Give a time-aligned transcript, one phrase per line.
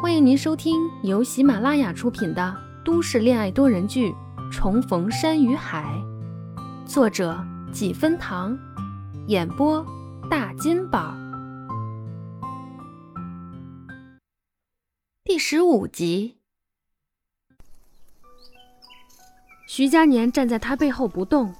[0.00, 4.08] 欢迎您收听由喜马拉雅出品的都市恋爱多人剧
[4.50, 5.94] 《重逢山与海》，
[6.86, 7.38] 作者
[7.70, 8.58] 几分糖，
[9.26, 9.84] 演播
[10.30, 11.14] 大金宝，
[15.22, 16.38] 第十五集。
[19.68, 21.54] 徐佳年站在他背后不动，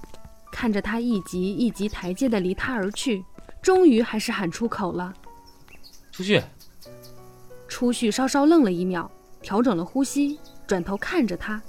[0.51, 3.23] 看着他一级一级台阶的离他而去，
[3.61, 5.13] 终于还是喊出口了
[6.11, 6.41] ：“出去。”
[7.81, 9.09] 初旭稍稍愣了一秒，
[9.41, 11.59] 调整了呼吸，转头看着他：“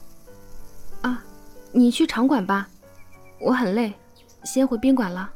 [1.01, 1.25] 啊，
[1.73, 2.69] 你去场馆吧，
[3.41, 3.95] 我很累，
[4.45, 5.33] 先回宾馆了。”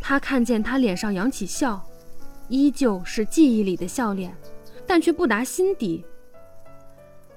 [0.00, 1.84] 他看见他脸上扬起笑，
[2.46, 4.32] 依旧是记忆里的笑脸，
[4.86, 6.04] 但却不达心底。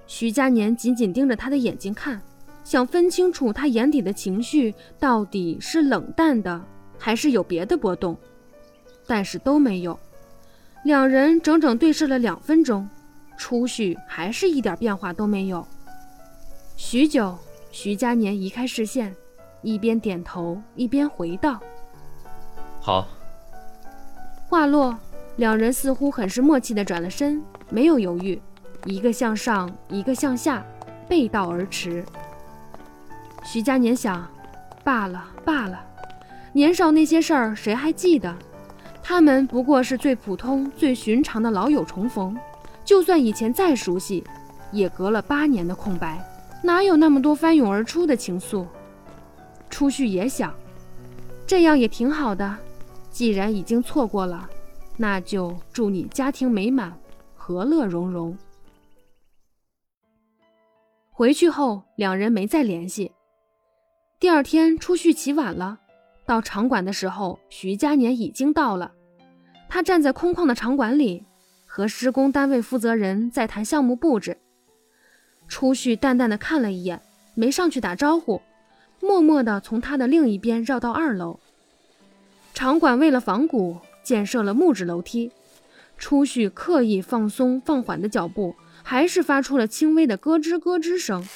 [0.06, 2.22] 徐佳年紧紧盯着他的眼睛看，
[2.64, 6.64] 想分清楚他眼底的情绪到底是冷淡的，
[7.00, 8.16] 还是有别的波动，
[9.08, 10.00] 但是都没有。
[10.86, 12.88] 两人整整对视了两分钟，
[13.36, 15.66] 初旭还是一点变化都没有。
[16.78, 17.36] 许久，
[17.72, 19.12] 徐佳年移开视线，
[19.64, 21.60] 一边点头一边回道
[22.80, 23.08] ：“好。”
[24.48, 24.96] 话落，
[25.38, 27.42] 两人似乎很是默契地转了身，
[27.72, 28.40] 没有犹豫，
[28.84, 30.64] 一个向上，一个向下，
[31.10, 32.06] 背道而驰。
[33.44, 34.24] 徐佳年想：
[34.84, 35.84] 罢了罢了，
[36.54, 38.36] 年少那些事儿谁还记得？
[39.08, 42.36] 他们不过是最普通、最寻常的老友重逢，
[42.84, 44.24] 就算以前再熟悉，
[44.72, 46.20] 也隔了八年的空白，
[46.64, 48.66] 哪有那么多翻涌而出的情愫？
[49.70, 50.52] 初旭也想，
[51.46, 52.58] 这样也挺好的。
[53.12, 54.50] 既然已经错过了，
[54.98, 56.92] 那就祝你家庭美满，
[57.36, 58.36] 和乐融融。
[61.12, 63.12] 回去后，两人没再联系。
[64.20, 65.78] 第二天，初旭起晚了。
[66.26, 68.92] 到场馆的时候，徐佳年已经到了。
[69.70, 71.24] 他站在空旷的场馆里，
[71.66, 74.38] 和施工单位负责人在谈项目布置。
[75.48, 77.02] 初旭淡淡的看了一眼，
[77.34, 78.42] 没上去打招呼，
[79.00, 81.40] 默默的从他的另一边绕到二楼。
[82.54, 85.32] 场馆为了仿古，建设了木质楼梯。
[85.98, 91.28] 初旭刻意放松放缓的脚步，还是发出了轻微的咯吱咯吱声。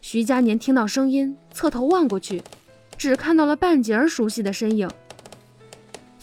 [0.00, 2.42] 徐佳年听到声音，侧头望过去。
[2.96, 4.88] 只看到了半截儿熟悉的身影。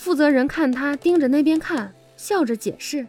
[0.01, 3.06] 负责人看他盯着那边看，笑着解释：“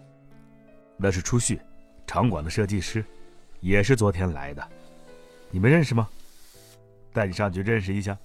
[0.99, 1.59] 那是初旭，
[2.07, 3.03] 场馆的设计师，
[3.61, 4.63] 也是昨天来的。
[5.51, 6.07] 你们认识吗？
[7.11, 8.19] 带你上去认识一下。”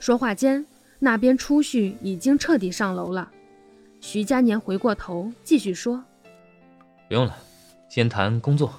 [0.00, 0.64] 说话间，
[0.98, 3.30] 那边初旭已经彻底上楼了。
[4.00, 6.02] 徐佳年回过头继续说
[7.06, 7.36] ：“不用了，
[7.90, 8.72] 先谈工作。”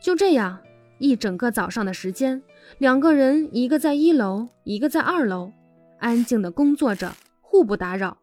[0.00, 0.58] 就这样。
[0.96, 2.42] 一整个早上的时间，
[2.78, 5.52] 两个人一个在一楼，一个在二楼，
[5.98, 7.14] 安静的工作着，
[7.54, 8.18] 互不打扰。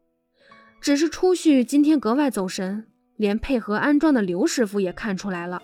[0.82, 5.62] 只是初旭今天格外走神，连配合安装的刘师傅也看出来了。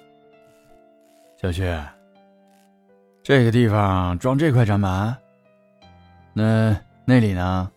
[1.36, 1.64] 小旭，
[3.22, 5.18] 这个地方装这块展板，
[6.34, 7.70] 那那里呢？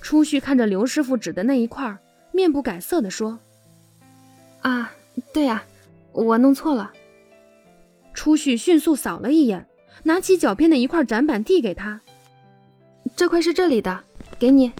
[0.00, 1.98] 初旭看着刘师傅指的那一块，
[2.30, 3.36] 面不改色的说
[4.62, 4.92] ：“啊，
[5.32, 5.64] 对呀，
[6.12, 6.92] 我弄错了。”
[8.14, 9.66] 初旭迅速扫了一眼，
[10.04, 12.00] 拿起脚边的一块展板递给他
[13.16, 14.04] ：“这块是这里的，
[14.44, 14.70] 给你。”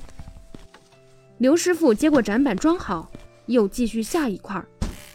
[1.39, 3.11] 刘师傅接过展板装好，
[3.47, 4.63] 又继续下一块，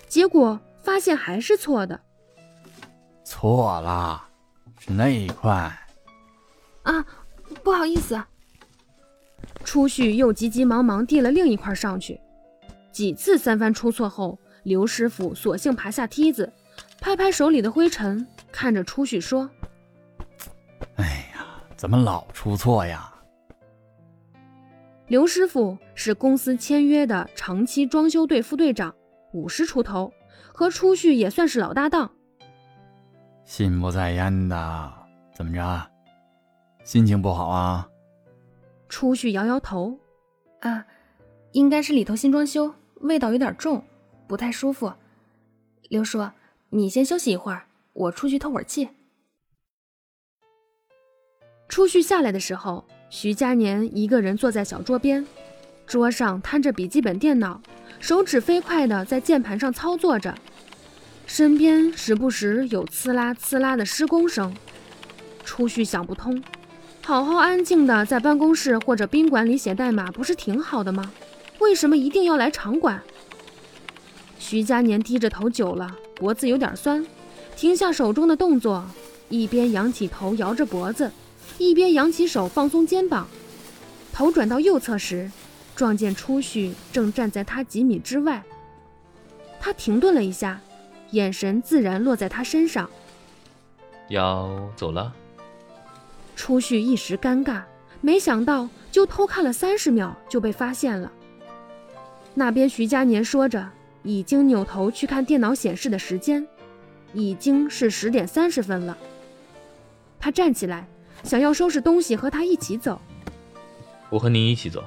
[0.07, 1.99] 结果发现还是错的。
[3.23, 4.23] 错了，
[4.79, 5.51] 是那一块。
[6.81, 7.05] 啊，
[7.63, 8.19] 不好意思。
[9.63, 12.19] 初旭又急急忙忙递了另一块上去。
[12.91, 16.51] 几次三番出错后，刘师傅索性爬下梯子。
[16.99, 19.47] 拍拍手里的灰尘，看着初旭说
[20.97, 21.45] ：“哎呀，
[21.77, 23.13] 怎么老出错呀？”
[25.09, 28.95] 刘师傅是公司签约的长期装修队副队长，
[29.33, 30.13] 五十出头，
[30.53, 32.11] 和初旭也算是老搭档。
[33.43, 34.93] 心不在焉的，
[35.33, 35.91] 怎么着？
[36.83, 37.89] 心情不好啊？
[38.87, 39.97] 初旭摇摇头
[40.61, 40.85] ：“啊，
[41.53, 43.83] 应该是里头新装修，味道有点重，
[44.27, 44.93] 不太舒服。”
[45.89, 46.23] 刘叔。
[46.71, 48.87] 你先休息一会儿，我出去透会儿气。
[51.67, 55.25] 初旭下来的时候，徐佳年一个人坐在小桌边，
[55.87, 57.59] 桌上摊着笔记本电脑，
[57.99, 60.35] 手指飞快地在键盘上操作着，
[61.25, 64.53] 身边时不时有刺啦刺啦的施工声。
[65.43, 66.41] 初旭想不通，
[67.03, 71.11] 好好安静的在办公室或者宾馆里写代码不是挺好的吗？
[71.57, 73.01] 为什么一定要来场馆？
[74.37, 75.95] 徐佳年低着头久了。
[76.15, 77.05] 脖子有点酸，
[77.55, 78.85] 停下手中的动作，
[79.29, 81.09] 一边仰起头摇着脖子，
[81.59, 83.27] 一边扬起手放松肩膀。
[84.11, 85.29] 头转到右侧时，
[85.75, 88.43] 撞见初旭正站在他几米之外，
[89.59, 90.59] 他停顿了一下，
[91.11, 92.89] 眼神自然落在他身上。
[94.07, 95.13] 要走了？
[96.35, 97.61] 初旭一时尴尬，
[98.01, 101.11] 没想到就偷看了三十秒就被发现了。
[102.33, 103.69] 那边徐佳年说着，
[104.03, 106.47] 已经扭头去看电脑显示的时间，
[107.13, 108.97] 已经是十点三十分了。
[110.19, 110.87] 他站起来，
[111.23, 113.01] 想要收拾东西和他一起走。
[114.09, 114.83] 我和你一起走。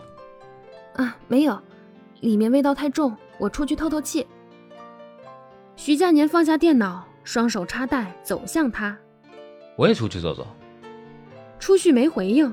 [0.94, 1.60] 啊，没有，
[2.20, 4.26] 里面味道太重，我出去透透气。
[5.76, 8.96] 徐佳年放下电脑，双手插袋，走向他。
[9.76, 10.46] 我也出去走走。
[11.58, 12.52] 初旭没回应，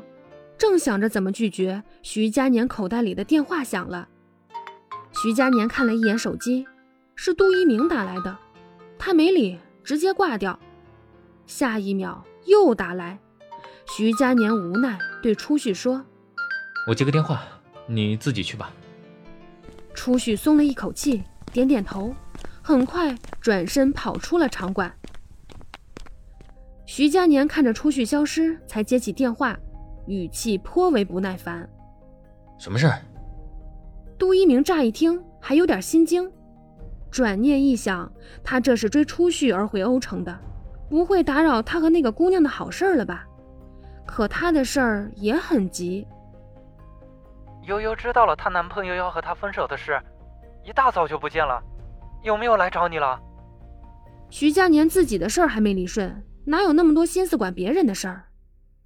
[0.57, 4.07] 正想着怎么拒绝，徐佳年口袋里的电话响了。
[5.11, 6.65] 徐佳年看了一眼手机，
[7.15, 8.37] 是杜一鸣打来的，
[8.97, 10.57] 他没理，直接挂掉。
[11.45, 13.19] 下一秒又打来，
[13.91, 16.05] 徐佳年无奈对初旭说
[16.87, 17.41] ：“我接个电话，
[17.87, 18.71] 你自己去吧。”
[19.95, 22.13] 初旭松了一口气，点点头，
[22.61, 24.93] 很快转身跑出了场馆。
[26.85, 29.57] 徐佳年看着初旭消失，才接起电话，
[30.05, 31.67] 语气颇为不耐烦
[32.59, 33.01] ：“什么事儿？”
[34.19, 36.31] 杜一鸣乍一听还有点心惊，
[37.09, 38.09] 转念一想，
[38.43, 40.39] 他这是追初旭而回欧城的，
[40.89, 43.25] 不会打扰他和那个姑娘的好事了吧？
[44.09, 46.05] 可她的事儿也很急。
[47.63, 50.01] 悠悠知道了她男朋友要和她分手的事，
[50.65, 51.61] 一大早就不见了，
[52.23, 53.19] 有没有来找你了？
[54.29, 58.23] 徐佳年自己的事儿还没理顺，哪有那么多心思管别人的事儿？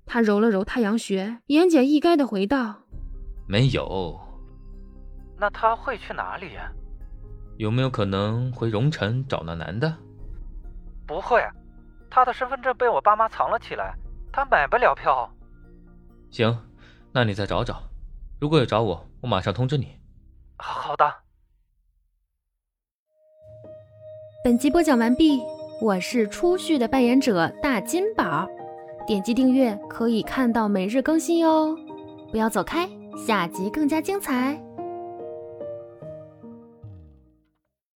[0.06, 2.76] 他揉了揉太阳穴，言简意赅的回道
[3.48, 4.20] ：“没有。”
[5.40, 6.52] 那他会去哪里？
[7.58, 9.96] 有没有可能回荣城找那男的？
[11.08, 11.42] 不会，
[12.10, 13.96] 他的身份证被我爸妈藏了起来，
[14.34, 15.32] 他买不了票。
[16.32, 16.58] 行，
[17.12, 17.84] 那你再找找，
[18.40, 20.00] 如果有找我，我马上通知你。
[20.58, 21.14] 好的。
[24.44, 25.40] 本集播讲完毕，
[25.80, 28.48] 我是初旭的扮演者大金宝，
[29.06, 31.78] 点击订阅可以看到每日更新哟，
[32.32, 34.60] 不要走开，下集更加精彩。